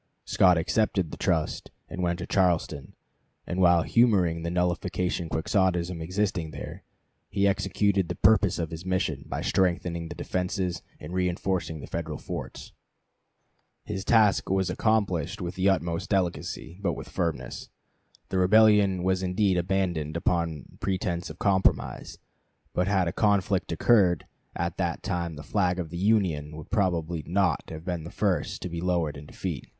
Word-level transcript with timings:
Scott 0.25 0.57
accepted 0.57 1.11
the 1.11 1.15
trust 1.17 1.69
and 1.87 2.01
went 2.01 2.17
to 2.17 2.25
Charleston, 2.25 2.93
and 3.45 3.61
while 3.61 3.83
humoring 3.83 4.41
the 4.41 4.49
nullification 4.49 5.29
Quixotism 5.29 6.01
existing 6.01 6.49
there, 6.49 6.83
he 7.29 7.47
executed 7.47 8.09
the 8.09 8.15
purpose 8.15 8.57
of 8.57 8.71
his 8.71 8.83
mission, 8.83 9.25
by 9.27 9.41
strengthening 9.43 10.09
the 10.09 10.15
defenses 10.15 10.81
and 10.99 11.13
reenforcing; 11.13 11.81
the 11.81 11.85
Federal 11.85 12.17
forts. 12.17 12.71
His 13.83 14.03
task 14.03 14.49
was 14.49 14.71
accomplished 14.71 15.39
with 15.39 15.53
the 15.53 15.69
utmost 15.69 16.09
delicacy, 16.09 16.79
but 16.81 16.93
with 16.93 17.07
firmness. 17.07 17.69
The 18.29 18.39
rebellion 18.39 19.03
was 19.03 19.21
indeed 19.21 19.55
abandoned 19.55 20.17
upon 20.17 20.65
pretense 20.79 21.29
of 21.29 21.37
compromise; 21.37 22.17
but 22.73 22.87
had 22.87 23.07
a 23.07 23.13
conflict 23.13 23.71
occurred 23.71 24.25
at 24.55 24.77
that 24.77 25.03
time 25.03 25.35
the 25.35 25.43
flag 25.43 25.77
of 25.77 25.91
the 25.91 25.97
Union 25.97 26.57
would 26.57 26.71
probably 26.71 27.21
not 27.27 27.65
have 27.69 27.85
been 27.85 28.03
the 28.03 28.09
first 28.09 28.63
to 28.63 28.67
be 28.69 28.81
lowered 28.81 29.15
in 29.15 29.27
defeat. 29.27 29.67